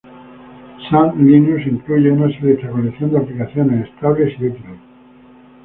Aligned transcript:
Sam 0.89 1.15
Linux 1.27 1.67
incluye 1.67 2.09
una 2.11 2.35
selecta 2.39 2.71
colección 2.71 3.11
de 3.11 3.19
aplicaciones 3.19 3.87
estables 3.87 4.33
y 4.39 4.47
útiles. 4.47 4.79